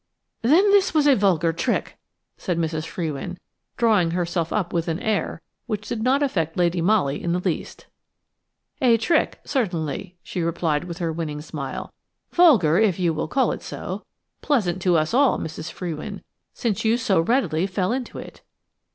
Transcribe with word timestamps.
"Then 0.41 0.71
this 0.71 0.95
was 0.95 1.05
a 1.05 1.15
vulgar 1.15 1.53
trick," 1.53 1.95
said 2.35 2.57
Mrs. 2.57 2.87
Frewin, 2.87 3.37
drawing 3.77 4.09
herself 4.09 4.51
up 4.51 4.73
with 4.73 4.87
an 4.87 4.99
air 4.99 5.43
which 5.67 5.87
did 5.87 6.01
not 6.01 6.23
affect 6.23 6.57
Lady 6.57 6.81
Molly 6.81 7.21
in 7.21 7.33
the 7.33 7.39
least. 7.39 7.85
"A 8.81 8.97
trick, 8.97 9.39
certainly," 9.43 10.17
she 10.23 10.41
replied 10.41 10.85
with 10.85 10.97
her 10.97 11.13
winning 11.13 11.39
smile, 11.39 11.93
"vulgar, 12.31 12.79
if 12.79 12.97
you 12.99 13.13
will 13.13 13.27
call 13.27 13.51
it 13.51 13.61
so–pleasant 13.61 14.81
to 14.81 14.97
us 14.97 15.13
all, 15.13 15.37
Mrs. 15.37 15.71
Frewin, 15.71 16.23
since 16.51 16.83
you 16.83 16.97
so 16.97 17.19
readily 17.21 17.67
fell 17.67 17.91
into 17.91 18.17
it." 18.17 18.41